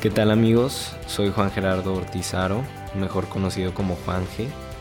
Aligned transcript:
¿Qué 0.00 0.10
tal 0.10 0.30
amigos? 0.30 0.96
Soy 1.08 1.30
Juan 1.30 1.50
Gerardo 1.50 1.94
Ortizaro, 1.94 2.62
mejor 2.94 3.28
conocido 3.28 3.74
como 3.74 3.96
Juan. 3.96 4.22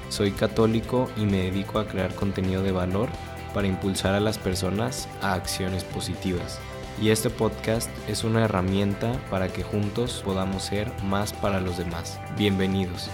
Soy 0.10 0.30
católico 0.30 1.10
y 1.18 1.26
me 1.26 1.38
dedico 1.38 1.80
a 1.80 1.88
crear 1.88 2.14
contenido 2.14 2.62
de 2.62 2.72
valor 2.72 3.10
para 3.52 3.68
impulsar 3.68 4.14
a 4.14 4.20
las 4.20 4.38
personas 4.38 5.10
a 5.24 5.34
acciones 5.34 5.84
positivas. 5.84 6.60
Y 7.02 7.10
este 7.10 7.32
podcast 7.32 7.90
es 8.08 8.24
una 8.24 8.46
herramienta 8.46 9.20
para 9.32 9.52
que 9.52 9.64
juntos 9.64 10.22
podamos 10.24 10.62
ser 10.62 10.92
más 11.06 11.34
para 11.34 11.62
los 11.62 11.80
demás. 11.80 12.20
Bienvenidos. 12.38 13.10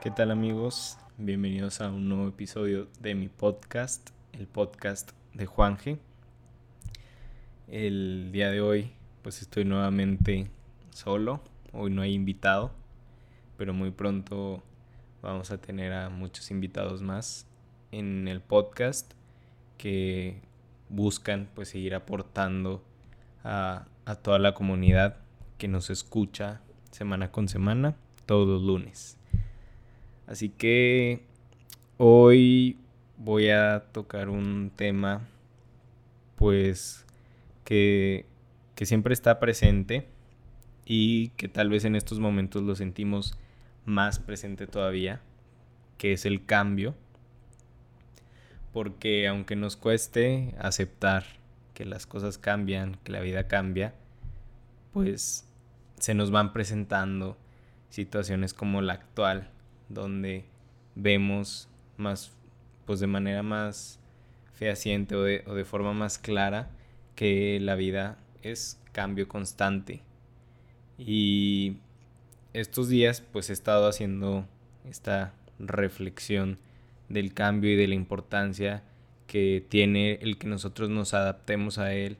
¿Qué 0.00 0.12
tal 0.12 0.30
amigos? 0.30 0.96
Bienvenidos 1.18 1.80
a 1.80 1.88
un 1.88 2.08
nuevo 2.08 2.28
episodio 2.28 2.86
de 3.00 3.16
mi 3.16 3.28
podcast, 3.28 4.10
el 4.32 4.46
podcast 4.46 5.10
de 5.32 5.46
Juan. 5.46 5.76
El 7.66 8.30
día 8.30 8.52
de 8.52 8.60
hoy 8.60 8.92
pues 9.24 9.40
estoy 9.40 9.64
nuevamente 9.64 10.50
solo, 10.94 11.40
hoy 11.72 11.90
no 11.90 12.02
hay 12.02 12.14
invitado, 12.14 12.70
pero 13.58 13.74
muy 13.74 13.90
pronto 13.90 14.62
vamos 15.22 15.50
a 15.50 15.58
tener 15.58 15.92
a 15.92 16.08
muchos 16.08 16.52
invitados 16.52 17.02
más 17.02 17.48
en 17.90 18.28
el 18.28 18.40
podcast 18.40 19.12
que 19.76 20.40
buscan 20.88 21.48
pues 21.52 21.70
seguir 21.70 21.96
aportando 21.96 22.84
a, 23.42 23.86
a 24.04 24.14
toda 24.14 24.38
la 24.38 24.54
comunidad 24.54 25.16
que 25.58 25.66
nos 25.66 25.90
escucha 25.90 26.60
semana 26.92 27.32
con 27.32 27.48
semana, 27.48 27.96
todos 28.24 28.46
los 28.46 28.62
lunes. 28.62 29.18
Así 30.28 30.48
que 30.48 31.24
hoy 31.98 32.78
voy 33.18 33.50
a 33.50 33.86
tocar 33.90 34.28
un 34.28 34.70
tema 34.74 35.26
pues 36.36 37.04
que, 37.64 38.26
que 38.76 38.86
siempre 38.86 39.12
está 39.12 39.40
presente 39.40 40.13
y 40.86 41.28
que 41.30 41.48
tal 41.48 41.70
vez 41.70 41.84
en 41.84 41.96
estos 41.96 42.20
momentos 42.20 42.62
lo 42.62 42.74
sentimos 42.74 43.36
más 43.84 44.18
presente 44.18 44.66
todavía, 44.66 45.20
que 45.98 46.12
es 46.12 46.26
el 46.26 46.44
cambio. 46.44 46.94
Porque 48.72 49.28
aunque 49.28 49.56
nos 49.56 49.76
cueste 49.76 50.54
aceptar 50.58 51.24
que 51.74 51.84
las 51.84 52.06
cosas 52.06 52.38
cambian, 52.38 52.98
que 53.04 53.12
la 53.12 53.20
vida 53.20 53.46
cambia, 53.46 53.94
pues 54.92 55.48
se 55.98 56.14
nos 56.14 56.30
van 56.30 56.52
presentando 56.52 57.36
situaciones 57.88 58.52
como 58.52 58.82
la 58.82 58.94
actual, 58.94 59.50
donde 59.88 60.44
vemos 60.96 61.68
más, 61.96 62.32
pues 62.84 63.00
de 63.00 63.06
manera 63.06 63.42
más 63.42 64.00
fehaciente 64.52 65.14
o 65.14 65.22
de, 65.22 65.44
o 65.46 65.54
de 65.54 65.64
forma 65.64 65.92
más 65.92 66.18
clara 66.18 66.70
que 67.14 67.58
la 67.60 67.76
vida 67.76 68.18
es 68.42 68.80
cambio 68.92 69.28
constante 69.28 70.02
y 70.98 71.76
estos 72.52 72.88
días 72.88 73.20
pues 73.20 73.50
he 73.50 73.52
estado 73.52 73.88
haciendo 73.88 74.46
esta 74.88 75.34
reflexión 75.58 76.58
del 77.08 77.34
cambio 77.34 77.72
y 77.72 77.76
de 77.76 77.88
la 77.88 77.94
importancia 77.94 78.82
que 79.26 79.64
tiene 79.68 80.14
el 80.22 80.38
que 80.38 80.46
nosotros 80.46 80.90
nos 80.90 81.14
adaptemos 81.14 81.78
a 81.78 81.92
él. 81.94 82.16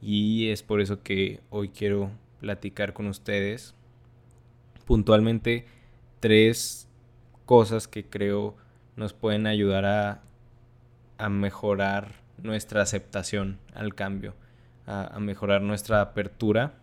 Y 0.00 0.48
es 0.48 0.62
por 0.62 0.80
eso 0.80 1.02
que 1.02 1.40
hoy 1.50 1.70
quiero 1.70 2.10
platicar 2.40 2.92
con 2.92 3.06
ustedes 3.06 3.74
puntualmente 4.86 5.66
tres 6.20 6.88
cosas 7.44 7.88
que 7.88 8.04
creo 8.04 8.56
nos 8.96 9.12
pueden 9.12 9.46
ayudar 9.46 9.84
a, 9.84 10.22
a 11.18 11.28
mejorar 11.28 12.14
nuestra 12.42 12.82
aceptación 12.82 13.58
al 13.74 13.94
cambio, 13.94 14.34
a, 14.86 15.16
a 15.16 15.20
mejorar 15.20 15.62
nuestra 15.62 16.00
apertura 16.00 16.79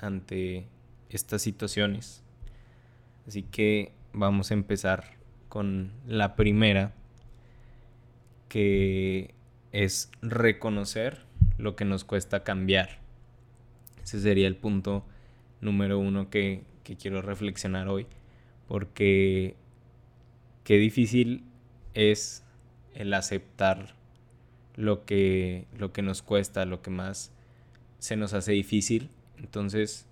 ante 0.00 0.66
estas 1.10 1.42
situaciones. 1.42 2.22
Así 3.26 3.42
que 3.42 3.92
vamos 4.12 4.50
a 4.50 4.54
empezar 4.54 5.16
con 5.48 5.92
la 6.06 6.36
primera, 6.36 6.92
que 8.48 9.34
es 9.72 10.10
reconocer 10.22 11.24
lo 11.58 11.76
que 11.76 11.84
nos 11.84 12.04
cuesta 12.04 12.42
cambiar. 12.42 12.98
Ese 14.02 14.20
sería 14.20 14.48
el 14.48 14.56
punto 14.56 15.04
número 15.60 15.98
uno 15.98 16.30
que, 16.30 16.62
que 16.82 16.96
quiero 16.96 17.22
reflexionar 17.22 17.88
hoy, 17.88 18.06
porque 18.66 19.54
qué 20.64 20.78
difícil 20.78 21.44
es 21.94 22.44
el 22.94 23.12
aceptar 23.14 23.94
lo 24.76 25.04
que, 25.04 25.66
lo 25.76 25.92
que 25.92 26.02
nos 26.02 26.22
cuesta, 26.22 26.64
lo 26.64 26.80
que 26.80 26.90
más 26.90 27.32
se 27.98 28.16
nos 28.16 28.32
hace 28.32 28.52
difícil 28.52 29.10
entonces, 29.40 30.06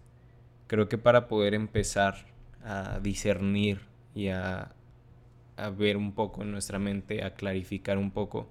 creo 0.66 0.88
que 0.88 0.98
para 0.98 1.28
poder 1.28 1.54
empezar 1.54 2.26
a 2.64 2.98
discernir 3.00 3.80
y 4.14 4.28
a, 4.28 4.72
ver 5.76 5.96
un 5.96 6.12
poco 6.12 6.42
en 6.42 6.52
nuestra 6.52 6.78
mente, 6.78 7.24
a 7.24 7.34
clarificar 7.34 7.98
un 7.98 8.12
poco 8.12 8.48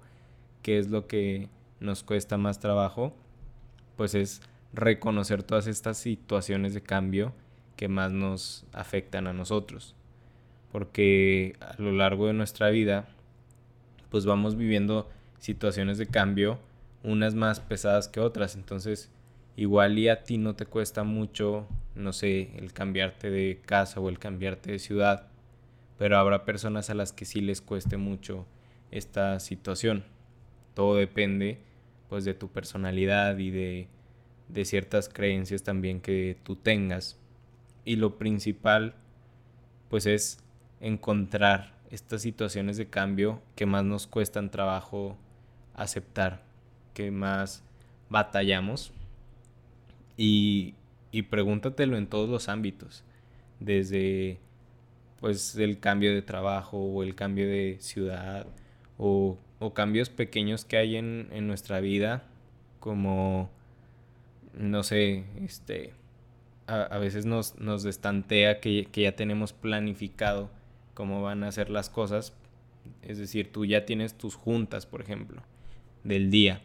qué 0.62 0.78
es 0.78 0.90
lo 0.90 1.06
que 1.06 1.48
nos 1.80 2.02
cuesta 2.02 2.36
más 2.36 2.60
trabajo, 2.60 3.14
pues 3.96 4.14
es 4.14 4.42
reconocer 4.74 5.42
todas 5.42 5.66
estas 5.66 5.96
situaciones 5.96 6.74
de 6.74 6.82
cambio 6.82 7.32
que 7.76 7.88
más 7.88 8.12
nos 8.12 8.66
afectan 8.72 9.26
a 9.26 9.32
nosotros. 9.32 9.94
Porque 10.70 11.56
a 11.60 11.80
lo 11.80 11.92
largo 11.92 12.26
de 12.26 12.34
nuestra 12.34 12.68
vida, 12.68 13.08
pues 14.10 14.26
vamos 14.26 14.56
viviendo 14.56 15.08
situaciones 15.38 15.96
de 15.96 16.06
cambio, 16.06 16.58
unas 17.02 17.34
más 17.34 17.58
pesadas 17.60 18.06
que 18.06 18.20
otras. 18.20 18.54
Entonces, 18.54 19.10
igual 19.58 19.98
y 19.98 20.08
a 20.08 20.22
ti 20.22 20.38
no 20.38 20.54
te 20.54 20.66
cuesta 20.66 21.02
mucho, 21.02 21.66
no 21.96 22.12
sé, 22.12 22.52
el 22.58 22.72
cambiarte 22.72 23.28
de 23.28 23.60
casa 23.66 23.98
o 23.98 24.08
el 24.08 24.20
cambiarte 24.20 24.70
de 24.70 24.78
ciudad, 24.78 25.26
pero 25.98 26.16
habrá 26.16 26.44
personas 26.44 26.90
a 26.90 26.94
las 26.94 27.12
que 27.12 27.24
sí 27.24 27.40
les 27.40 27.60
cueste 27.60 27.96
mucho 27.96 28.46
esta 28.92 29.40
situación. 29.40 30.04
Todo 30.74 30.94
depende 30.94 31.58
pues 32.08 32.24
de 32.24 32.34
tu 32.34 32.48
personalidad 32.48 33.36
y 33.38 33.50
de, 33.50 33.88
de 34.46 34.64
ciertas 34.64 35.08
creencias 35.08 35.64
también 35.64 36.00
que 36.00 36.36
tú 36.44 36.54
tengas. 36.54 37.18
Y 37.84 37.96
lo 37.96 38.16
principal 38.16 38.94
pues 39.90 40.06
es 40.06 40.38
encontrar 40.80 41.74
estas 41.90 42.22
situaciones 42.22 42.76
de 42.76 42.86
cambio 42.86 43.42
que 43.56 43.66
más 43.66 43.82
nos 43.82 44.06
cuestan 44.06 44.52
trabajo 44.52 45.16
aceptar, 45.74 46.44
que 46.94 47.10
más 47.10 47.64
batallamos 48.08 48.92
y, 50.18 50.74
y 51.12 51.22
pregúntatelo 51.22 51.96
en 51.96 52.08
todos 52.08 52.28
los 52.28 52.50
ámbitos, 52.50 53.04
desde 53.60 54.38
pues 55.20 55.56
el 55.56 55.80
cambio 55.80 56.12
de 56.12 56.22
trabajo 56.22 56.78
o 56.78 57.02
el 57.02 57.14
cambio 57.14 57.48
de 57.48 57.78
ciudad 57.80 58.46
o, 58.98 59.38
o 59.58 59.74
cambios 59.74 60.10
pequeños 60.10 60.64
que 60.64 60.76
hay 60.76 60.96
en, 60.96 61.28
en, 61.32 61.46
nuestra 61.46 61.80
vida 61.80 62.24
como 62.78 63.50
no 64.54 64.82
sé 64.84 65.24
este 65.42 65.92
a, 66.66 66.82
a 66.82 66.98
veces 66.98 67.26
nos, 67.26 67.58
nos 67.58 67.82
destantea 67.82 68.60
que, 68.60 68.88
que, 68.92 69.02
ya 69.02 69.16
tenemos 69.16 69.52
planificado 69.52 70.50
cómo 70.94 71.22
van 71.22 71.42
a 71.42 71.50
ser 71.50 71.70
las 71.70 71.90
cosas. 71.90 72.34
Es 73.02 73.18
decir 73.18 73.50
tú 73.50 73.64
ya 73.64 73.86
tienes 73.86 74.14
tus 74.14 74.34
juntas 74.34 74.86
por 74.86 75.00
ejemplo 75.00 75.42
del 76.04 76.30
día 76.30 76.62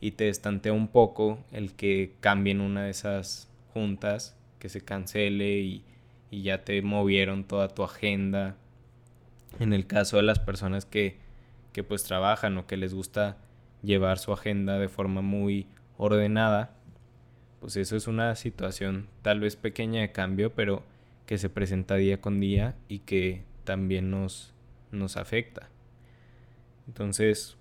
y 0.00 0.12
te 0.12 0.28
estantea 0.28 0.72
un 0.72 0.88
poco 0.88 1.38
el 1.52 1.74
que 1.74 2.14
cambien 2.20 2.60
una 2.60 2.84
de 2.84 2.90
esas 2.90 3.48
juntas, 3.72 4.36
que 4.58 4.68
se 4.68 4.80
cancele 4.82 5.58
y, 5.60 5.84
y 6.30 6.42
ya 6.42 6.64
te 6.64 6.80
movieron 6.82 7.44
toda 7.44 7.68
tu 7.68 7.82
agenda. 7.82 8.56
En 9.60 9.72
el 9.72 9.86
caso 9.86 10.16
de 10.16 10.24
las 10.24 10.38
personas 10.38 10.84
que, 10.84 11.18
que 11.72 11.84
pues 11.84 12.04
trabajan 12.04 12.56
o 12.58 12.66
que 12.66 12.76
les 12.76 12.94
gusta 12.94 13.36
llevar 13.82 14.18
su 14.18 14.32
agenda 14.32 14.78
de 14.78 14.88
forma 14.88 15.20
muy 15.20 15.66
ordenada, 15.96 16.74
pues 17.60 17.76
eso 17.76 17.96
es 17.96 18.06
una 18.06 18.34
situación 18.36 19.08
tal 19.22 19.40
vez 19.40 19.56
pequeña 19.56 20.00
de 20.00 20.12
cambio, 20.12 20.54
pero 20.54 20.82
que 21.26 21.38
se 21.38 21.48
presenta 21.48 21.96
día 21.96 22.20
con 22.20 22.40
día 22.40 22.74
y 22.88 23.00
que 23.00 23.42
también 23.64 24.10
nos, 24.10 24.52
nos 24.90 25.16
afecta. 25.16 25.68
Entonces, 26.86 27.56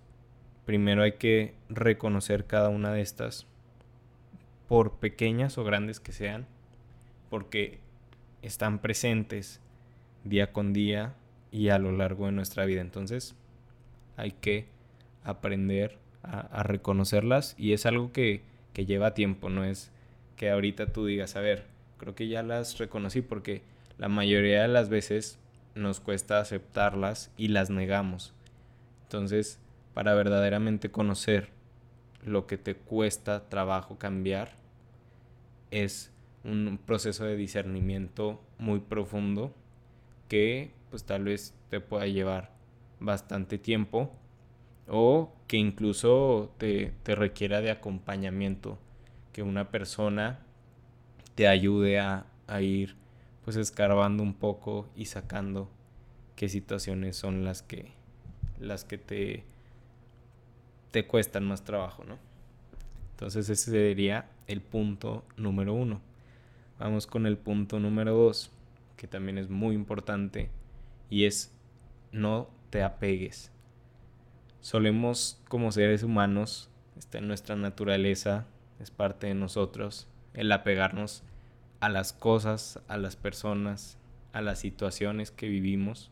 primero 0.65 1.03
hay 1.03 1.13
que 1.13 1.53
reconocer 1.69 2.45
cada 2.45 2.69
una 2.69 2.91
de 2.93 3.01
estas, 3.01 3.45
por 4.67 4.99
pequeñas 4.99 5.57
o 5.57 5.63
grandes 5.63 5.99
que 5.99 6.11
sean, 6.11 6.45
porque 7.29 7.79
están 8.41 8.79
presentes 8.79 9.59
día 10.23 10.51
con 10.51 10.73
día 10.73 11.13
y 11.51 11.69
a 11.69 11.79
lo 11.79 11.91
largo 11.91 12.25
de 12.25 12.31
nuestra 12.31 12.65
vida. 12.65 12.81
Entonces 12.81 13.35
hay 14.17 14.31
que 14.31 14.67
aprender 15.23 15.97
a, 16.23 16.63
reconocerlas 16.63 17.55
y 17.57 17.73
es 17.73 17.85
algo 17.85 18.13
que, 18.13 18.41
que 18.73 18.85
lleva 18.85 19.13
tiempo, 19.13 19.49
no 19.49 19.65
es 19.65 19.91
que 20.37 20.49
ahorita 20.49 20.87
tú 20.87 21.05
digas, 21.05 21.35
a 21.35 21.41
ver, 21.41 21.65
creo 21.97 22.15
que 22.15 22.27
ya 22.27 22.43
las 22.43 22.77
reconocí 22.77 23.21
porque 23.21 23.61
la 23.97 24.07
mayoría 24.07 24.61
de 24.61 24.67
las 24.69 24.89
veces 24.89 25.37
nos 25.75 25.99
cuesta 25.99 26.39
aceptarlas 26.39 27.31
y 27.37 27.49
las 27.49 27.69
negamos. 27.69 28.33
Entonces, 29.03 29.59
para 29.93 30.13
verdaderamente 30.13 30.91
conocer 30.91 31.49
lo 32.25 32.47
que 32.47 32.57
te 32.57 32.75
cuesta 32.75 33.49
trabajo 33.49 33.97
cambiar 33.97 34.51
es 35.71 36.11
un 36.43 36.79
proceso 36.85 37.25
de 37.25 37.35
discernimiento 37.35 38.41
muy 38.57 38.79
profundo 38.79 39.53
que 40.27 40.71
pues 40.89 41.03
tal 41.03 41.25
vez 41.25 41.53
te 41.69 41.79
pueda 41.79 42.07
llevar 42.07 42.51
bastante 42.99 43.57
tiempo 43.57 44.11
o 44.87 45.33
que 45.47 45.57
incluso 45.57 46.53
te, 46.57 46.93
te 47.03 47.15
requiera 47.15 47.61
de 47.61 47.71
acompañamiento, 47.71 48.77
que 49.31 49.43
una 49.43 49.69
persona 49.71 50.39
te 51.35 51.47
ayude 51.47 51.99
a, 51.99 52.25
a 52.47 52.61
ir 52.61 52.95
pues 53.43 53.57
escarbando 53.57 54.23
un 54.23 54.33
poco 54.33 54.87
y 54.95 55.05
sacando 55.05 55.69
qué 56.35 56.49
situaciones 56.49 57.15
son 57.15 57.43
las 57.43 57.61
que 57.61 57.91
las 58.59 58.85
que 58.85 58.97
te 58.97 59.43
te 60.93 61.07
cuestan 61.07 61.45
más 61.45 61.63
trabajo, 61.63 62.03
¿no? 62.03 62.19
Entonces 63.13 63.49
ese 63.49 63.71
sería 63.71 64.29
el 64.45 64.61
punto 64.61 65.25
número 65.37 65.73
uno. 65.73 66.01
Vamos 66.77 67.07
con 67.07 67.25
el 67.25 67.35
punto 67.35 67.79
número 67.79 68.13
dos, 68.13 68.51
que 68.95 69.07
también 69.07 69.39
es 69.39 69.49
muy 69.49 69.73
importante, 69.73 70.51
y 71.09 71.25
es 71.25 71.51
no 72.11 72.47
te 72.69 72.83
apegues. 72.83 73.51
Solemos 74.61 75.41
como 75.49 75.71
seres 75.71 76.03
humanos, 76.03 76.69
está 76.95 77.17
en 77.17 77.27
nuestra 77.27 77.55
naturaleza, 77.55 78.45
es 78.79 78.91
parte 78.91 79.25
de 79.25 79.33
nosotros, 79.33 80.07
el 80.35 80.51
apegarnos 80.51 81.23
a 81.79 81.89
las 81.89 82.13
cosas, 82.13 82.79
a 82.87 82.97
las 82.97 83.15
personas, 83.15 83.97
a 84.31 84.41
las 84.41 84.59
situaciones 84.59 85.31
que 85.31 85.47
vivimos. 85.47 86.11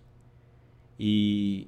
Y, 0.97 1.67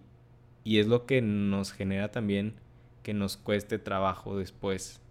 y 0.64 0.80
es 0.80 0.88
lo 0.88 1.06
que 1.06 1.22
nos 1.22 1.74
genera 1.74 2.10
también 2.10 2.63
que 3.04 3.14
nos 3.14 3.38
cueste 3.38 3.78
trabajo 3.80 4.38
después 4.38 5.02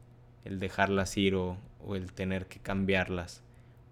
el 0.45 0.59
dejarlas 0.59 1.17
ir 1.17 1.35
o, 1.35 1.57
o 1.85 1.95
el 1.95 2.13
tener 2.13 2.47
que 2.47 2.59
cambiarlas. 2.59 3.43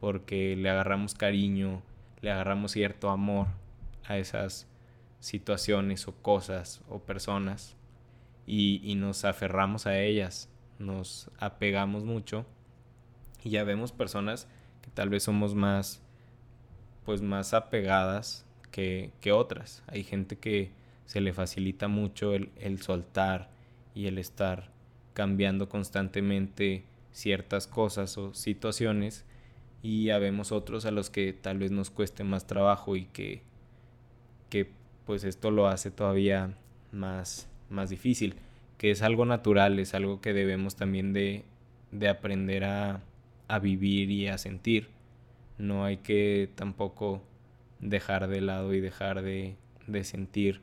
Porque 0.01 0.57
le 0.57 0.71
agarramos 0.71 1.15
cariño, 1.15 1.83
le 2.23 2.31
agarramos 2.31 2.73
cierto 2.73 3.11
amor 3.11 3.49
a 4.07 4.19
esas 4.19 4.67
situaciones 5.21 6.09
o 6.09 6.15
cosas 6.15 6.81
o 6.89 6.99
personas 6.99 7.77
y, 8.47 8.81
y, 8.83 8.95
nos 8.95 9.25
aferramos 9.25 9.87
a 9.87 10.01
ellas, 10.01 10.49
nos 10.79 11.31
apegamos 11.39 12.05
mucho 12.05 12.47
y 13.45 13.51
ya 13.51 13.65
vemos 13.65 13.93
personas 13.93 14.49
que 14.83 14.91
tal 14.91 15.11
vez 15.11 15.23
somos 15.23 15.55
más, 15.55 16.03
pues 17.05 17.21
más 17.21 17.53
apegadas 17.53 18.47
que, 18.71 19.13
que 19.21 19.33
otras. 19.33 19.83
Hay 19.87 20.03
gente 20.03 20.37
que 20.37 20.73
se 21.05 21.21
le 21.21 21.33
facilita 21.33 21.87
mucho 21.87 22.35
el, 22.35 22.51
el 22.57 22.81
soltar 22.81 23.51
y 23.95 24.07
el 24.07 24.19
estar 24.19 24.71
cambiando 25.13 25.69
constantemente 25.69 26.85
ciertas 27.13 27.67
cosas 27.67 28.17
o 28.19 28.35
situaciones 28.35 29.25
y 29.83 30.11
habemos 30.11 30.53
otros 30.53 30.85
a 30.85 30.91
los 30.91 31.11
que 31.11 31.33
tal 31.33 31.59
vez 31.59 31.71
nos 31.71 31.91
cueste 31.91 32.25
más 32.25 32.47
trabajo 32.47 32.97
y 32.97 33.07
que, 33.07 33.43
que 34.49 34.71
pues 35.07 35.25
esto 35.25 35.51
lo 35.51 35.67
hace 35.67 35.91
todavía 35.91 36.55
más, 36.93 37.49
más 37.69 37.91
difícil, 37.91 38.35
que 38.79 38.91
es 38.91 39.03
algo 39.03 39.25
natural, 39.25 39.79
es 39.79 39.95
algo 39.95 40.21
que 40.21 40.33
debemos 40.33 40.77
también 40.77 41.13
de, 41.13 41.45
de 41.91 42.09
aprender 42.09 42.65
a, 42.65 43.03
a 43.49 43.59
vivir 43.59 44.11
y 44.11 44.29
a 44.29 44.39
sentir. 44.39 44.89
No 45.59 45.85
hay 45.85 45.99
que 45.99 46.49
tampoco 46.55 47.23
dejar 47.81 48.29
de 48.29 48.41
lado 48.41 48.75
y 48.75 48.81
dejar 48.81 49.23
de, 49.23 49.57
de 49.87 50.05
sentir 50.05 50.61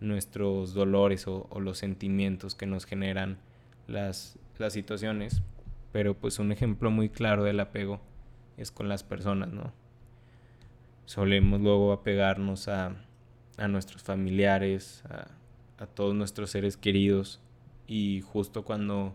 nuestros 0.00 0.74
dolores 0.74 1.26
o, 1.26 1.48
los 1.60 1.78
sentimientos 1.78 2.54
que 2.54 2.66
nos 2.66 2.84
generan 2.84 3.38
las, 3.86 4.38
las 4.58 4.72
situaciones. 4.72 5.42
Pero 5.92 6.14
pues 6.14 6.38
un 6.38 6.52
ejemplo 6.52 6.90
muy 6.90 7.08
claro 7.08 7.44
del 7.44 7.60
apego 7.60 8.00
es 8.56 8.70
con 8.70 8.88
las 8.88 9.02
personas, 9.02 9.48
¿no? 9.48 9.72
Solemos 11.06 11.60
luego 11.60 11.92
apegarnos 11.92 12.68
a, 12.68 12.94
a 13.56 13.68
nuestros 13.68 14.02
familiares, 14.02 15.02
a, 15.08 15.28
a 15.82 15.86
todos 15.86 16.14
nuestros 16.14 16.50
seres 16.50 16.76
queridos 16.76 17.40
y 17.86 18.20
justo 18.20 18.64
cuando 18.64 19.14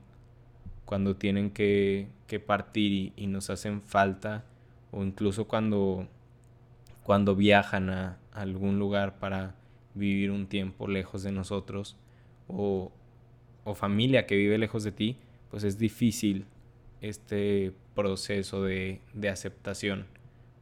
cuando 0.86 1.16
tienen 1.16 1.52
que, 1.52 2.08
que 2.28 2.40
partir 2.40 3.14
y, 3.16 3.28
nos 3.28 3.50
hacen 3.50 3.82
falta 3.82 4.44
o 4.92 5.04
incluso 5.04 5.48
cuando, 5.48 6.08
cuando 7.04 7.36
viajan 7.36 7.90
a, 7.90 8.18
algún 8.32 8.80
lugar 8.80 9.20
para 9.20 9.56
vivir 9.95 10.31
un 10.31 10.48
tiempo 10.48 10.88
lejos 10.88 11.24
de 11.24 11.31
nosotros 11.31 11.98
o, 12.48 12.92
o 13.63 13.75
familia 13.75 14.25
que 14.25 14.36
vive 14.36 14.57
lejos 14.57 14.84
de 14.84 14.92
ti, 14.92 15.18
pues 15.50 15.63
es 15.63 15.78
difícil 15.78 16.45
este 17.01 17.74
proceso 17.95 18.63
de, 18.63 19.01
de 19.13 19.30
aceptación 19.30 20.06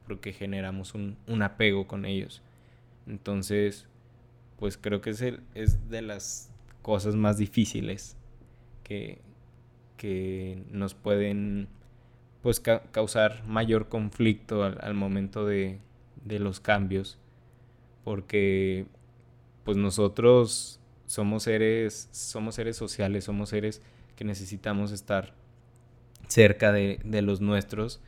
porque 0.07 0.33
generamos 0.33 0.93
un, 0.93 1.15
un, 1.27 1.41
apego 1.41 1.87
con 1.87 2.03
ellos. 2.05 2.41
Entonces, 3.07 3.87
pues 4.59 4.77
creo 4.77 4.99
que 4.99 5.11
es, 5.11 5.23
es 5.55 5.89
de 5.89 6.01
las 6.01 6.51
cosas 6.81 7.15
más 7.15 7.37
difíciles 7.37 8.17
que, 8.83 9.21
que 9.97 10.63
nos 10.71 10.93
pueden 10.93 11.69
pues 12.41 12.59
causar 12.59 13.45
mayor 13.47 13.87
conflicto 13.87 14.63
al, 14.63 14.93
momento 14.95 15.45
de, 15.45 15.79
de, 16.25 16.39
los 16.39 16.59
cambios 16.59 17.19
porque 18.03 18.87
pues 19.71 19.79
nosotros 19.79 20.81
somos 21.05 21.43
seres 21.43 22.09
somos 22.11 22.55
seres 22.55 22.75
sociales 22.75 23.23
somos 23.23 23.47
seres 23.47 23.81
que 24.17 24.25
necesitamos 24.25 24.91
estar 24.91 25.33
cerca 26.27 26.73
de, 26.73 26.99
de 27.05 27.21
los 27.21 27.39
nuestros 27.39 28.01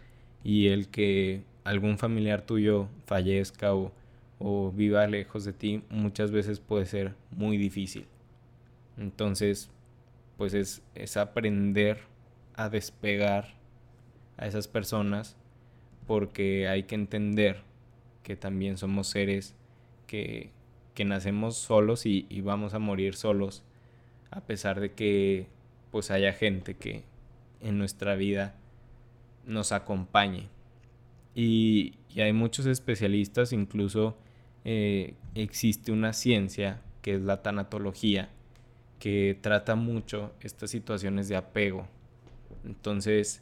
y 0.43 0.67
el 0.67 0.89
que 0.89 1.45
algún 1.63 1.97
familiar 1.97 2.41
tuyo 2.41 2.89
fallezca 3.05 3.73
o, 3.73 3.93
o 4.39 4.73
viva 4.73 5.07
lejos 5.07 5.45
de 5.45 5.53
ti 5.53 5.83
muchas 5.89 6.31
veces 6.31 6.59
puede 6.59 6.85
ser 6.85 7.15
muy 7.31 7.55
difícil. 7.55 8.07
Entonces 8.97 9.69
pues 10.35 10.53
es, 10.53 10.81
es 10.95 11.15
aprender 11.15 12.01
a 12.55 12.67
despegar 12.67 13.53
a 14.35 14.47
esas 14.47 14.67
personas 14.67 15.37
porque 16.07 16.67
hay 16.67 16.83
que 16.83 16.95
entender 16.95 17.61
que 18.21 18.35
también 18.35 18.75
somos 18.77 19.07
seres 19.07 19.55
que, 20.07 20.51
que 20.93 21.05
nacemos 21.05 21.57
solos 21.57 22.05
y, 22.05 22.25
vamos 22.41 22.73
a 22.73 22.79
morir 22.79 23.15
solos 23.15 23.63
a 24.31 24.41
pesar 24.41 24.79
de 24.79 24.93
que 24.93 25.47
pues 25.91 26.11
haya 26.11 26.33
gente 26.33 26.75
que 26.75 27.03
en 27.61 27.77
nuestra 27.77 28.15
vida 28.15 28.55
nos 29.45 29.71
acompañe 29.71 30.49
y, 31.35 31.93
y 32.09 32.21
hay 32.21 32.33
muchos 32.33 32.65
especialistas 32.65 33.53
incluso 33.53 34.17
eh, 34.65 35.15
existe 35.35 35.91
una 35.91 36.13
ciencia 36.13 36.81
que 37.01 37.15
es 37.15 37.21
la 37.21 37.41
tanatología 37.41 38.29
que 38.99 39.37
trata 39.41 39.75
mucho 39.75 40.31
estas 40.39 40.71
situaciones 40.71 41.27
de 41.27 41.35
apego. 41.35 41.87
Entonces, 42.63 43.41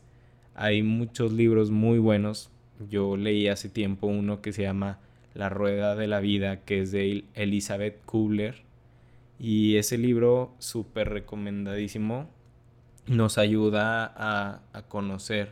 hay 0.55 0.81
muchos 0.81 1.31
libros 1.31 1.70
muy 1.70 2.00
buenos. 2.00 2.50
Yo 2.89 3.15
leí 3.15 3.48
hace 3.48 3.70
tiempo 3.70 4.08
uno 4.08 4.41
que 4.41 4.53
se 4.53 4.63
llama 4.63 4.98
La 5.34 5.50
Rueda 5.50 5.96
de 5.96 6.08
la 6.08 6.20
Vida, 6.20 6.62
que 6.62 6.82
es 6.82 6.92
de 6.92 7.26
Elizabeth 7.34 8.04
Kubler. 8.06 8.64
Y 9.40 9.78
ese 9.78 9.98
libro, 9.98 10.54
súper 10.60 11.10
recomendadísimo, 11.10 12.30
nos 13.08 13.38
ayuda 13.38 14.06
a, 14.06 14.62
a, 14.74 14.82
conocer 14.84 15.52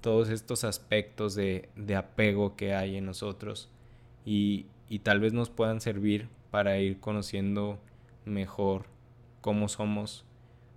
todos 0.00 0.28
estos 0.28 0.62
aspectos 0.62 1.34
de, 1.34 1.68
de, 1.74 1.96
apego 1.96 2.54
que 2.54 2.74
hay 2.74 2.96
en 2.96 3.06
nosotros 3.06 3.68
y, 4.24 4.66
y 4.88 5.00
tal 5.00 5.18
vez 5.18 5.32
nos 5.32 5.50
puedan 5.50 5.80
servir 5.80 6.28
para 6.52 6.78
ir 6.78 7.00
conociendo 7.00 7.80
mejor 8.24 8.84
cómo 9.40 9.68
somos, 9.68 10.24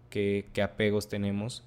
qué, 0.10 0.46
qué 0.54 0.62
apegos 0.62 1.08
tenemos. 1.08 1.64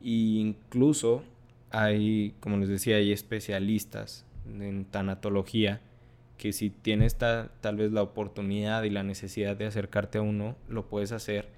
E 0.00 0.40
incluso 0.40 1.22
hay, 1.70 2.34
como 2.40 2.56
les 2.56 2.68
decía, 2.68 2.96
hay 2.96 3.12
especialistas 3.12 4.24
en 4.46 4.84
tanatología 4.86 5.80
que 6.38 6.52
si 6.52 6.70
tienes 6.70 7.16
ta, 7.16 7.50
tal 7.60 7.76
vez 7.76 7.92
la 7.92 8.02
oportunidad 8.02 8.84
y 8.84 8.90
la 8.90 9.02
necesidad 9.02 9.56
de 9.56 9.66
acercarte 9.66 10.18
a 10.18 10.22
uno, 10.22 10.56
lo 10.68 10.88
puedes 10.88 11.12
hacer 11.12 11.48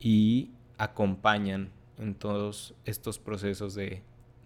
y 0.00 0.50
acompañan 0.78 1.70
en 1.98 2.14
todos 2.14 2.74
estos 2.86 3.18
procesos 3.18 3.74
de, 3.74 4.02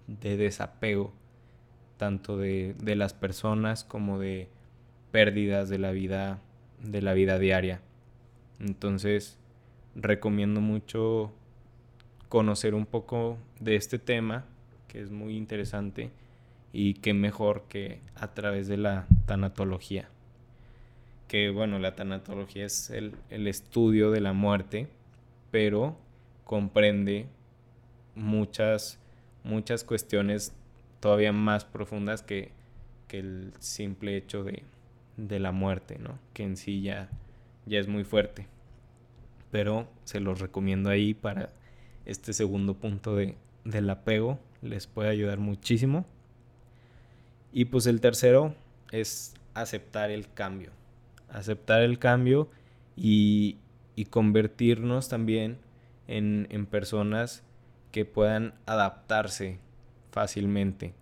de 0.09 0.37
desapego, 0.37 1.13
tanto 1.97 2.37
de, 2.37 2.75
de, 2.83 2.97
las 2.97 3.15
personas 3.15 3.85
como 3.85 4.19
de 4.19 4.49
pérdidas 5.13 5.69
de 5.69 5.79
la 5.79 5.93
vida, 5.93 6.41
de 6.83 7.01
la 7.01 7.15
vida 7.15 7.39
diaria. 7.39 7.81
Entonces, 8.61 9.39
recomiendo 9.95 10.61
mucho 10.61 11.33
conocer 12.29 12.75
un 12.75 12.85
poco 12.85 13.39
de 13.61 13.77
este 13.77 13.99
tema, 13.99 14.45
que 14.89 15.01
es 15.01 15.11
muy 15.11 15.37
interesante, 15.37 16.11
y 16.73 16.95
qué 16.95 17.15
mejor 17.15 17.65
que 17.69 18.01
a 18.15 18.35
través 18.35 18.69
de 18.69 18.77
la 18.77 19.07
tanatología. 19.27 20.09
Que 21.27 21.51
bueno, 21.51 21.79
la 21.79 21.95
tanatología 21.95 22.67
es 22.67 22.91
el, 22.91 23.15
el 23.31 23.47
estudio 23.47 24.11
de 24.11 24.21
la 24.21 24.33
muerte, 24.33 24.89
pero 25.51 25.97
comprende 26.45 27.27
muchas, 28.15 28.99
muchas 29.45 29.85
cuestiones 29.85 30.55
todavía 31.01 31.33
más 31.33 31.65
profundas 31.65 32.23
que, 32.23 32.53
el 33.11 33.53
simple 33.59 34.17
hecho 34.17 34.45
de, 34.45 34.63
la 35.39 35.51
muerte, 35.51 35.99
¿no? 35.99 36.19
Que 36.35 36.43
en 36.43 36.57
sí 36.57 36.83
ya, 36.83 37.09
ya 37.65 37.79
es 37.79 37.89
muy 37.89 38.05
fuerte. 38.05 38.47
Pero 39.51 39.89
se 40.05 40.21
los 40.21 40.41
recomiendo 40.41 40.91
ahí 40.91 41.15
para 41.15 41.51
este 42.05 42.35
segundo 42.35 42.75
punto 42.75 43.17
de, 43.17 43.35
del 43.65 43.89
apego. 43.89 44.39
Les 44.61 44.87
puede 44.87 45.09
ayudar 45.09 45.39
muchísimo. 45.39 46.05
Y 47.53 47.67
pues 47.67 47.87
el 47.87 48.01
tercero 48.01 48.55
es 48.93 49.35
aceptar 49.55 50.11
el 50.11 50.33
cambio. 50.33 50.71
Aceptar 51.31 51.83
el 51.83 51.99
cambio 51.99 52.49
y, 52.97 53.57
y 53.97 54.07
convertirnos 54.07 55.09
también 55.09 55.59
en, 56.07 56.47
en 56.51 56.67
personas 56.67 57.43
que 57.93 58.05
puedan 58.05 58.55
adaptarse 58.67 59.59
fácilmente. 60.11 60.95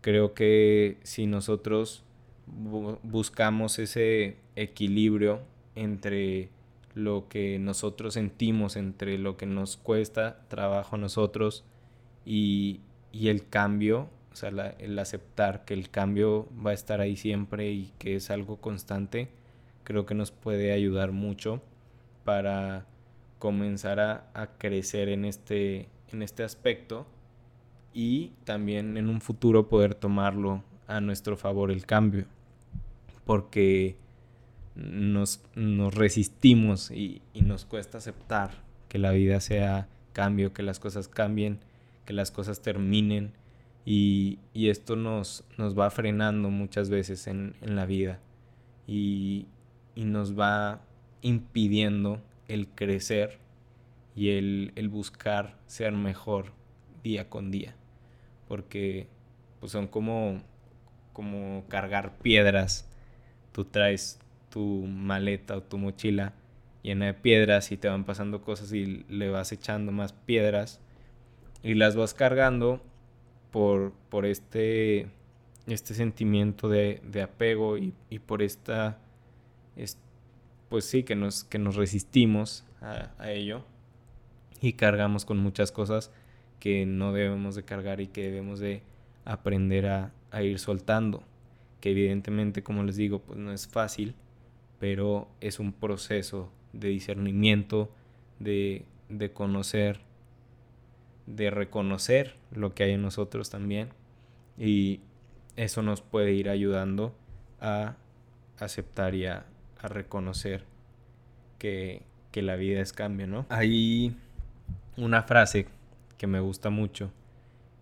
Creo 0.00 0.34
que 0.34 0.98
si 1.02 1.26
nosotros 1.26 2.04
buscamos 2.46 3.78
ese 3.78 4.36
equilibrio 4.56 5.40
entre 5.74 6.50
lo 6.94 7.28
que 7.28 7.58
nosotros 7.58 8.14
sentimos, 8.14 8.76
entre 8.76 9.18
lo 9.18 9.36
que 9.36 9.46
nos 9.46 9.76
cuesta 9.76 10.40
trabajo 10.48 10.96
a 10.96 10.98
nosotros 10.98 11.64
y, 12.24 12.80
y 13.12 13.28
el 13.28 13.48
cambio, 13.48 14.08
o 14.34 14.36
sea, 14.36 14.50
el 14.50 14.98
aceptar 14.98 15.64
que 15.64 15.74
el 15.74 15.88
cambio 15.90 16.48
va 16.54 16.72
a 16.72 16.74
estar 16.74 17.00
ahí 17.00 17.16
siempre 17.16 17.70
y 17.70 17.92
que 17.98 18.16
es 18.16 18.30
algo 18.30 18.56
constante, 18.56 19.28
creo 19.84 20.04
que 20.06 20.14
nos 20.14 20.32
puede 20.32 20.72
ayudar 20.72 21.12
mucho 21.12 21.62
para 22.24 22.84
comenzar 23.38 24.00
a, 24.00 24.30
a 24.34 24.58
crecer 24.58 25.08
en 25.08 25.24
este, 25.24 25.88
en 26.12 26.22
este 26.22 26.42
aspecto 26.42 27.06
y 27.92 28.32
también 28.44 28.96
en 28.96 29.08
un 29.08 29.20
futuro 29.20 29.68
poder 29.68 29.94
tomarlo 29.94 30.64
a 30.88 31.00
nuestro 31.00 31.36
favor 31.36 31.70
el 31.70 31.86
cambio. 31.86 32.26
Porque 33.24 33.96
nos, 34.74 35.42
nos 35.54 35.94
resistimos 35.94 36.90
y, 36.90 37.22
y, 37.32 37.42
nos 37.42 37.64
cuesta 37.64 37.98
aceptar 37.98 38.50
que 38.88 38.98
la 38.98 39.12
vida 39.12 39.40
sea 39.40 39.86
cambio, 40.12 40.52
que 40.52 40.64
las 40.64 40.80
cosas 40.80 41.06
cambien, 41.06 41.60
que 42.04 42.12
las 42.12 42.32
cosas 42.32 42.60
terminen. 42.62 43.32
Y, 43.84 44.38
y 44.52 44.70
esto 44.70 44.96
nos, 44.96 45.44
nos 45.58 45.78
va 45.78 45.90
frenando 45.90 46.48
muchas 46.50 46.90
veces 46.90 47.26
en, 47.26 47.54
en 47.60 47.76
la 47.76 47.86
vida. 47.86 48.20
Y, 48.86 49.46
y, 49.94 50.04
nos 50.04 50.38
va 50.38 50.82
impidiendo 51.22 52.20
el 52.48 52.68
crecer 52.68 53.38
y 54.14 54.30
el, 54.30 54.72
el 54.76 54.88
buscar 54.88 55.56
ser 55.66 55.92
mejor 55.92 56.52
día 57.02 57.28
con 57.30 57.50
día 57.50 57.74
porque 58.48 59.08
pues 59.60 59.72
son 59.72 59.88
como, 59.88 60.42
como 61.12 61.64
cargar 61.68 62.18
piedras. 62.18 62.88
Tú 63.52 63.64
traes 63.64 64.20
tu 64.50 64.86
maleta 64.86 65.56
o 65.56 65.62
tu 65.62 65.78
mochila 65.78 66.34
llena 66.82 67.06
de 67.06 67.14
piedras 67.14 67.72
y 67.72 67.76
te 67.76 67.88
van 67.88 68.04
pasando 68.04 68.42
cosas 68.42 68.72
y 68.72 69.04
le 69.08 69.30
vas 69.30 69.52
echando 69.52 69.90
más 69.90 70.12
piedras 70.12 70.80
y 71.62 71.74
las 71.74 71.96
vas 71.96 72.12
cargando 72.14 72.82
por, 73.54 73.92
por 74.10 74.26
este, 74.26 75.06
este 75.68 75.94
sentimiento 75.94 76.68
de, 76.68 77.00
apego 77.22 77.78
y, 77.78 77.94
y, 78.10 78.18
por 78.18 78.42
esta, 78.42 78.98
pues 80.68 80.84
sí, 80.86 81.04
que 81.04 81.14
nos, 81.14 81.44
que 81.44 81.60
nos 81.60 81.76
resistimos 81.76 82.64
a, 82.80 83.12
a 83.16 83.30
ello 83.30 83.64
y 84.60 84.72
cargamos 84.72 85.24
con 85.24 85.38
muchas 85.38 85.70
cosas 85.70 86.10
que 86.58 86.84
no 86.84 87.12
debemos 87.12 87.54
de 87.54 87.62
cargar 87.62 88.00
y 88.00 88.08
que 88.08 88.22
debemos 88.22 88.58
de 88.58 88.82
aprender 89.24 89.86
a, 89.86 90.12
ir 90.42 90.58
soltando. 90.58 91.22
Que 91.80 91.92
evidentemente, 91.92 92.64
como 92.64 92.82
les 92.82 92.96
digo, 92.96 93.20
pues 93.20 93.38
no 93.38 93.52
es 93.52 93.68
fácil, 93.68 94.16
pero 94.80 95.28
es 95.40 95.60
un 95.60 95.72
proceso 95.72 96.50
de 96.72 96.88
discernimiento, 96.88 97.88
de, 98.40 98.84
de 99.08 99.30
conocer, 99.32 100.00
de 101.26 101.50
reconocer 101.50 102.36
lo 102.50 102.74
que 102.74 102.84
hay 102.84 102.92
en 102.92 103.02
nosotros 103.02 103.50
también. 103.50 103.90
Y 104.58 105.00
eso 105.56 105.82
nos 105.82 106.00
puede 106.00 106.32
ir 106.32 106.48
ayudando 106.48 107.14
a 107.60 107.96
aceptar 108.58 109.14
y 109.14 109.26
a, 109.26 109.46
reconocer 109.82 110.64
que, 111.58 112.00
que, 112.32 112.40
la 112.40 112.56
vida 112.56 112.80
es 112.80 112.94
cambio, 112.94 113.26
¿no? 113.26 113.44
Hay 113.50 114.16
una 114.96 115.22
frase 115.22 115.66
que 116.16 116.26
me 116.26 116.40
gusta 116.40 116.70
mucho 116.70 117.10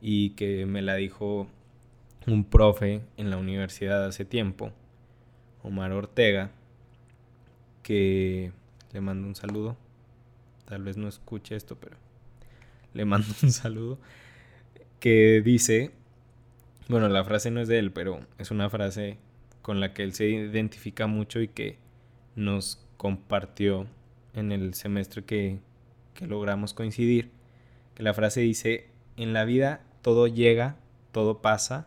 y 0.00 0.30
que 0.30 0.66
me 0.66 0.82
la 0.82 0.96
dijo 0.96 1.46
un 2.26 2.44
profe 2.44 3.02
en 3.16 3.30
la 3.30 3.36
universidad 3.36 4.04
hace 4.04 4.24
tiempo, 4.24 4.72
Omar 5.62 5.92
Ortega, 5.92 6.50
que 7.84 8.50
le 8.92 9.00
mando 9.00 9.28
un 9.28 9.36
saludo. 9.36 9.76
Tal 10.64 10.82
vez 10.82 10.96
no 10.96 11.06
escuche 11.06 11.54
esto, 11.54 11.76
pero 11.76 11.96
le 12.94 13.04
mando 13.04 13.28
un 13.42 13.52
saludo. 13.52 13.98
Que 15.00 15.42
dice, 15.44 15.90
bueno, 16.88 17.08
la 17.08 17.24
frase 17.24 17.50
no 17.50 17.60
es 17.60 17.68
de 17.68 17.78
él, 17.78 17.92
pero 17.92 18.20
es 18.38 18.50
una 18.50 18.70
frase 18.70 19.18
con 19.62 19.80
la 19.80 19.94
que 19.94 20.02
él 20.02 20.12
se 20.12 20.28
identifica 20.28 21.06
mucho 21.06 21.40
y 21.40 21.48
que 21.48 21.78
nos 22.36 22.84
compartió 22.96 23.86
en 24.34 24.52
el 24.52 24.74
semestre 24.74 25.24
que, 25.24 25.58
que 26.14 26.26
logramos 26.26 26.74
coincidir 26.74 27.30
que 27.94 28.02
la 28.02 28.14
frase 28.14 28.40
dice, 28.40 28.88
en 29.16 29.32
la 29.32 29.44
vida 29.44 29.82
todo 30.02 30.26
llega, 30.26 30.76
todo 31.12 31.42
pasa 31.42 31.86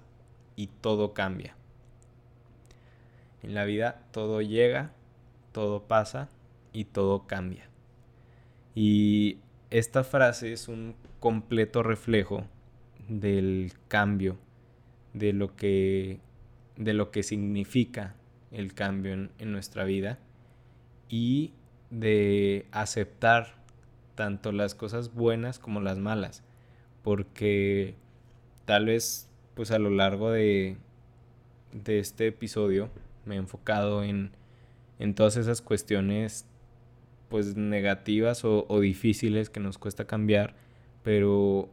y 0.55 0.67
todo 0.67 1.13
cambia. 1.13 1.55
En 3.43 3.53
la 3.53 3.65
vida 3.65 4.03
todo 4.11 4.41
llega, 4.41 4.91
todo 5.51 5.83
pasa 5.83 6.29
y 6.73 6.85
todo 6.85 7.27
cambia. 7.27 7.69
Y 8.75 9.39
esta 9.77 10.05
frase 10.05 10.53
es 10.53 10.69
un 10.69 10.95
completo 11.19 11.83
reflejo 11.83 12.45
del 13.09 13.73
cambio, 13.89 14.37
de 15.13 15.33
lo 15.33 15.57
que, 15.57 16.19
de 16.77 16.93
lo 16.93 17.11
que 17.11 17.23
significa 17.23 18.15
el 18.51 18.73
cambio 18.73 19.11
en, 19.13 19.51
nuestra 19.51 19.83
vida 19.83 20.17
y 21.09 21.51
de 21.89 22.67
aceptar 22.71 23.55
tanto 24.15 24.53
las 24.53 24.75
cosas 24.75 25.13
buenas 25.13 25.59
como 25.59 25.81
las 25.81 25.97
malas, 25.97 26.41
porque 27.03 27.95
tal 28.63 28.85
vez 28.85 29.29
pues 29.55 29.71
a 29.71 29.79
lo 29.79 29.89
largo 29.89 30.31
de, 30.31 30.77
de 31.73 31.99
este 31.99 32.27
episodio 32.27 32.89
me 33.25 33.35
he 33.35 33.39
enfocado 33.39 34.05
en, 34.05 34.31
en 34.99 35.15
todas 35.15 35.35
esas 35.35 35.61
cuestiones 35.61 36.45
pues 37.29 37.55
negativas 37.55 38.45
o, 38.45 38.65
o 38.69 38.79
difíciles 38.79 39.49
que 39.49 39.59
nos 39.59 39.77
cuesta 39.77 40.05
cambiar, 40.05 40.55
pero 41.03 41.69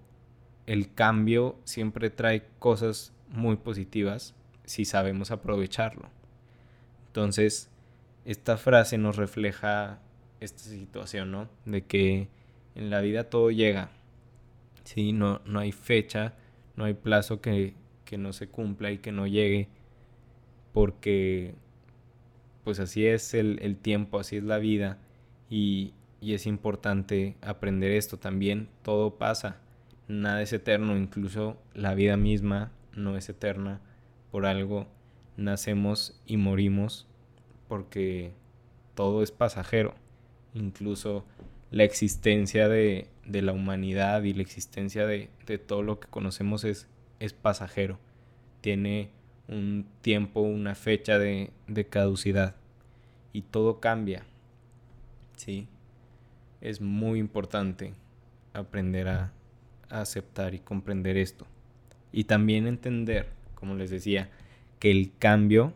el 0.67 0.93
cambio 0.95 1.57
siempre 1.65 2.11
trae 2.11 2.45
cosas 2.59 3.13
muy 3.29 3.57
positivas 3.57 4.35
si 4.65 4.85
sabemos 4.85 5.31
aprovecharlo. 5.31 6.09
Entonces, 7.09 7.71
esta 8.25 8.57
frase 8.57 8.99
nos 8.99 9.17
refleja 9.17 10.01
esta 10.41 10.63
situación, 10.63 11.31
¿no? 11.31 11.49
De 11.65 11.83
que 11.85 12.29
en 12.75 12.91
la 12.91 13.01
vida 13.01 13.25
todo 13.25 13.51
llega. 13.51 13.91
Sí, 14.85 15.13
no, 15.13 15.41
no 15.45 15.61
hay 15.61 15.73
fecha, 15.73 16.35
no 16.77 16.85
hay 16.85 16.95
plazo 16.95 17.41
que, 17.41 17.75
que 18.05 18.19
no 18.19 18.33
se 18.33 18.49
cumpla 18.49 18.91
y 18.93 18.99
que 18.99 19.13
no 19.13 19.27
llegue. 19.27 19.69
Porque 20.73 21.55
pues 22.65 22.81
así 22.81 23.07
es 23.07 23.35
el, 23.35 23.59
el 23.63 23.77
tiempo, 23.77 24.19
así 24.19 24.37
es 24.37 24.45
la 24.45 24.59
vida. 24.59 24.99
Y, 25.53 25.93
es 26.23 26.47
importante 26.47 27.37
aprender 27.43 27.91
esto 27.91 28.17
también. 28.17 28.69
Todo 28.83 29.17
pasa. 29.19 29.59
Nada 30.09 30.41
es 30.41 30.53
eterno, 30.53 30.97
incluso 30.97 31.57
la 31.75 31.95
vida 31.95 32.17
misma 32.17 32.71
no 32.95 33.17
es 33.17 33.29
eterna. 33.29 33.81
Por 34.31 34.47
algo 34.47 34.87
nacemos 35.37 36.21
y 36.27 36.37
morimos 36.37 37.07
porque 37.69 38.33
todo 38.95 39.23
es 39.23 39.33
pasajero 39.33 39.95
incluso 40.55 41.25
la 41.71 41.85
existencia 41.85 42.69
de, 42.69 43.09
la 43.25 43.53
humanidad 43.53 44.23
y 44.23 44.35
la 44.35 44.43
existencia 44.43 45.07
de, 45.07 45.31
todo 45.67 45.83
lo 45.83 46.01
que 46.01 46.09
conocemos 46.09 46.65
es, 46.65 46.87
es 47.19 47.33
pasajero. 47.33 47.99
Tiene 48.61 49.11
un 49.49 49.87
tiempo, 50.03 50.41
una 50.41 50.75
fecha 50.75 51.19
de, 51.19 51.51
caducidad. 51.89 52.57
Y 53.33 53.43
todo 53.43 53.81
cambia. 53.81 54.25
¿Sí? 55.37 55.69
Es 56.61 56.81
muy 56.81 57.19
importante 57.19 57.95
aprender 58.53 59.09
a, 59.09 59.33
aceptar 59.89 60.55
y 60.55 60.59
comprender 60.59 61.19
esto. 61.19 61.47
Y 62.12 62.25
también 62.25 62.67
entender, 62.67 63.29
como 63.55 63.75
les 63.75 63.91
decía, 63.91 64.31
que 64.79 64.91
el 64.91 65.12
cambio 65.19 65.75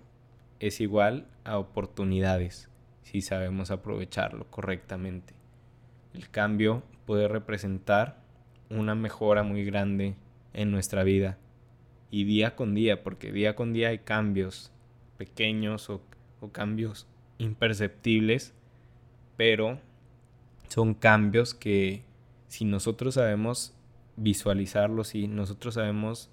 es 0.59 0.81
igual 0.81 1.27
a 1.45 1.59
oportunidades 1.59 2.71
si 3.03 3.21
sabemos 3.21 3.71
aprovecharlo 3.71 4.47
correctamente. 4.51 5.35
El 6.15 6.31
cambio 6.31 6.83
puede 7.05 7.29
representar 7.29 8.19
una 8.71 8.95
mejora 8.95 9.43
muy 9.43 9.65
grande 9.65 10.15
en 10.55 10.71
nuestra 10.71 11.05
vida 11.05 11.37
y 12.11 12.25
día 12.25 12.57
con 12.57 12.75
día, 12.75 13.03
porque 13.03 13.33
día 13.33 13.55
con 13.55 13.75
día 13.75 13.89
hay 13.89 13.99
cambios 13.99 14.73
pequeños 15.19 15.91
o 15.91 16.01
cambios 16.53 17.07
imperceptibles, 17.39 18.55
pero 19.37 19.79
son 20.69 20.95
cambios 20.95 21.55
que 21.55 22.03
si 22.49 22.65
nosotros 22.65 23.15
sabemos 23.15 23.75
visualizarlos, 24.17 25.09
si 25.09 25.29
nosotros 25.29 25.75
sabemos 25.75 26.31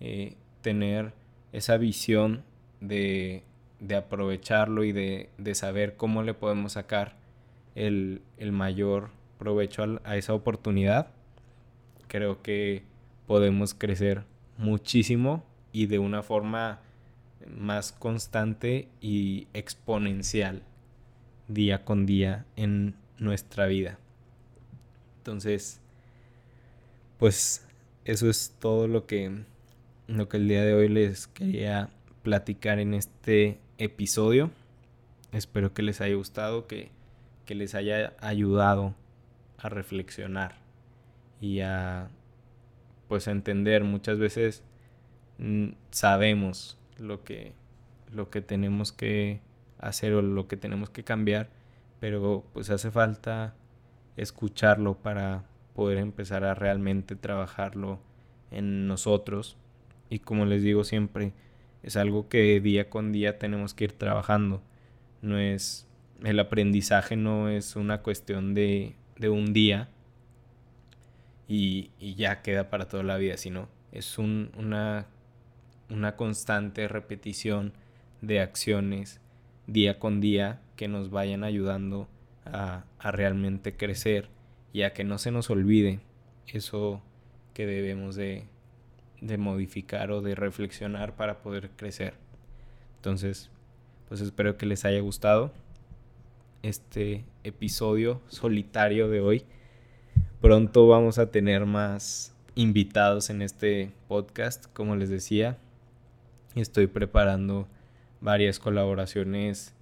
eh, 0.00 0.36
tener 0.62 1.12
esa 1.52 1.76
visión 1.76 2.42
de, 2.80 3.42
de 3.80 3.96
aprovecharlo 3.96 4.84
y 4.84 4.92
de, 4.92 5.30
de, 5.38 5.54
saber 5.54 5.96
cómo 5.96 6.22
le 6.22 6.34
podemos 6.34 6.72
sacar 6.72 7.16
el, 7.74 8.22
el 8.38 8.52
mayor 8.52 9.10
provecho 9.38 9.82
a, 9.82 10.00
a 10.04 10.16
esa 10.16 10.34
oportunidad, 10.34 11.08
creo 12.08 12.42
que 12.42 12.82
podemos 13.26 13.74
crecer 13.74 14.24
muchísimo 14.56 15.44
y 15.72 15.86
de 15.86 15.98
una 15.98 16.22
forma 16.22 16.80
más 17.46 17.92
constante 17.92 18.88
y 19.00 19.46
exponencial 19.52 20.62
día 21.48 21.84
con 21.84 22.06
día 22.06 22.44
en 22.56 22.94
nuestra 23.18 23.66
vida. 23.66 23.98
Entonces, 25.18 25.80
pues 27.18 27.66
eso 28.04 28.28
es 28.28 28.54
todo 28.58 28.88
lo 28.88 29.06
que, 29.06 29.44
lo 30.06 30.28
que 30.28 30.36
el 30.36 30.48
día 30.48 30.62
de 30.62 30.74
hoy 30.74 30.88
les 30.88 31.26
quería 31.26 31.90
platicar 32.22 32.78
en 32.78 32.94
este 32.94 33.58
episodio. 33.78 34.50
Espero 35.32 35.72
que 35.74 35.82
les 35.82 36.00
haya 36.00 36.14
gustado, 36.14 36.66
que, 36.66 36.90
que 37.44 37.54
les 37.54 37.74
haya 37.74 38.14
ayudado 38.20 38.94
a 39.58 39.68
reflexionar 39.68 40.56
y 41.40 41.60
a 41.60 42.08
pues 43.08 43.28
a 43.28 43.30
entender 43.30 43.84
muchas 43.84 44.18
veces 44.18 44.62
mm, 45.38 45.68
sabemos 45.90 46.78
lo 46.98 47.22
que 47.24 47.52
lo 48.12 48.30
que 48.30 48.40
tenemos 48.40 48.92
que 48.92 49.40
hacer 49.78 50.12
lo 50.12 50.48
que 50.48 50.56
tenemos 50.56 50.90
que 50.90 51.04
cambiar 51.04 51.48
pero 52.00 52.44
pues 52.52 52.70
hace 52.70 52.90
falta 52.90 53.54
escucharlo 54.16 54.98
para 54.98 55.44
poder 55.74 55.98
empezar 55.98 56.44
a 56.44 56.54
realmente 56.54 57.16
trabajarlo 57.16 58.00
en 58.50 58.86
nosotros. 58.86 59.56
Y 60.08 60.20
como 60.20 60.46
les 60.46 60.62
digo 60.62 60.84
siempre 60.84 61.32
es 61.82 61.96
algo 61.96 62.28
que 62.28 62.60
día 62.60 62.90
con 62.90 63.12
día 63.12 63.38
tenemos 63.38 63.74
que 63.74 63.84
ir 63.84 63.92
trabajando. 63.92 64.62
No 65.22 65.38
es 65.38 65.88
el 66.24 66.38
aprendizaje 66.40 67.16
no 67.16 67.48
es 67.48 67.76
una 67.76 68.02
cuestión 68.02 68.54
de, 68.54 68.96
de 69.18 69.28
un 69.28 69.52
día 69.52 69.90
y, 71.46 71.90
y, 72.00 72.14
ya 72.14 72.40
queda 72.40 72.70
para 72.70 72.88
toda 72.88 73.02
la 73.02 73.18
vida 73.18 73.36
sino 73.36 73.68
es 73.92 74.18
un, 74.18 74.50
una, 74.56 75.06
una 75.90 76.16
constante 76.16 76.88
repetición 76.88 77.74
de 78.22 78.40
acciones 78.40 79.20
día 79.66 79.98
con 79.98 80.20
día 80.20 80.60
que 80.76 80.88
nos 80.88 81.10
vayan 81.10 81.44
ayudando 81.44 82.08
a, 82.44 82.84
realmente 83.00 83.76
crecer 83.76 84.28
y 84.72 84.82
a 84.82 84.92
que 84.92 85.04
no 85.04 85.18
se 85.18 85.30
nos 85.30 85.50
olvide 85.50 86.00
eso 86.46 87.00
que 87.54 87.66
debemos 87.66 88.16
de, 88.16 88.44
de 89.20 89.38
modificar 89.38 90.10
o 90.10 90.22
de 90.22 90.34
reflexionar 90.34 91.14
para 91.16 91.38
poder 91.38 91.70
crecer. 91.70 92.14
Entonces, 92.96 93.50
pues 94.08 94.20
espero 94.20 94.56
que 94.56 94.66
les 94.66 94.84
haya 94.84 95.00
gustado 95.00 95.52
este 96.62 97.24
episodio 97.44 98.20
solitario 98.28 99.08
de 99.08 99.20
hoy. 99.20 99.44
Pronto 100.40 100.86
vamos 100.88 101.18
a 101.18 101.30
tener 101.30 101.66
más 101.66 102.34
invitados 102.54 103.30
en 103.30 103.42
este 103.42 103.92
podcast, 104.08 104.66
como 104.72 104.96
les 104.96 105.08
decía. 105.08 105.58
Estoy 106.54 106.86
preparando 106.86 107.68
varias 108.26 108.58
colaboraciones 108.58 109.72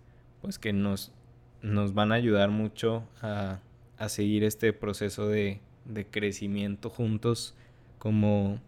pues 0.42 0.58
que 0.58 0.74
nos, 0.74 1.12
nos 1.62 1.94
van 1.94 2.12
a 2.12 2.16
ayudar 2.16 2.50
mucho 2.50 3.02
a, 3.22 3.60
a 3.96 4.08
seguir 4.10 4.44
este 4.44 4.74
proceso 4.74 5.28
de, 5.28 5.60
de 5.86 6.04
crecimiento 6.04 6.90
juntos 6.90 7.54
como 7.98 8.60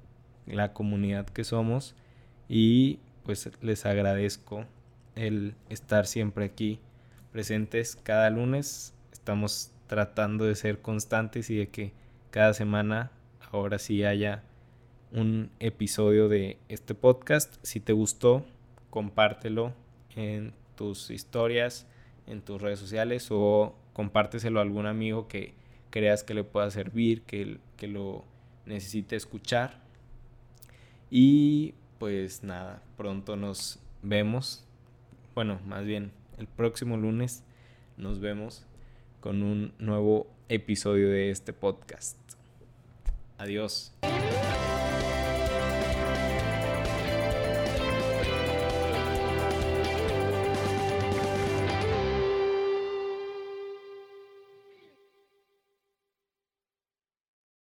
la 0.47 0.73
comunidad 0.73 1.27
que 1.27 1.45
somos 1.45 1.95
y 2.49 3.01
pues 3.23 3.51
les 3.61 3.85
agradezco 3.85 4.65
el 5.15 5.55
estar 5.69 6.07
siempre 6.07 6.47
aquí 6.47 6.81
presentes 7.31 7.99
cada 8.03 8.31
lunes. 8.31 8.95
Estamos 9.13 9.73
tratando 9.89 10.47
de 10.47 10.55
ser 10.55 10.81
constantes 10.81 11.51
y 11.51 11.57
de 11.57 11.69
que 11.69 11.93
cada 12.31 12.55
semana 12.55 13.11
ahora 13.53 13.79
sí 13.79 14.05
haya 14.05 14.43
un 15.13 15.51
episodio 15.61 16.31
de 16.31 16.57
este 16.71 16.95
podcast. 16.95 17.57
Si 17.63 17.79
te 17.79 17.93
gustó, 17.93 18.47
compártelo 18.97 19.75
en 20.15 20.55
tus 20.75 21.11
historias, 21.11 21.87
en 22.27 22.41
tus 22.41 22.63
redes 22.63 22.79
sociales 22.79 23.29
o 23.31 23.75
compárteselo 23.93 24.59
a 24.59 24.63
algún 24.63 24.87
amigo 24.87 25.29
que 25.29 25.53
creas 25.91 26.25
que 26.25 26.33
le 26.33 26.45
pueda 26.45 26.71
servir, 26.71 27.21
que, 27.21 27.59
que 27.77 27.89
lo 27.89 28.25
necesite 28.65 29.15
escuchar. 29.15 29.83
Y 31.11 31.75
pues 31.99 32.43
nada, 32.43 32.81
pronto 32.97 33.37
nos 33.37 33.81
vemos. 34.01 34.65
Bueno, 35.35 35.61
más 35.67 35.85
bien 35.85 36.11
el 36.39 36.47
próximo 36.47 36.97
lunes 36.97 37.45
nos 37.99 38.21
vemos 38.21 38.65
con 39.21 39.43
un 39.43 39.75
nuevo 39.79 40.27
episodio 40.49 41.11
de 41.11 41.29
este 41.29 41.53
podcast. 41.53 42.17
Adiós. 43.37 43.93